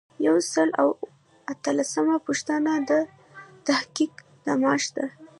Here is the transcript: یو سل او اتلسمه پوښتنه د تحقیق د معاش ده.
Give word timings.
یو 0.27 0.35
سل 0.53 0.69
او 0.81 0.87
اتلسمه 1.51 2.15
پوښتنه 2.27 2.71
د 2.89 2.91
تحقیق 3.67 4.13
د 4.45 4.47
معاش 4.61 4.83
ده. 4.95 5.05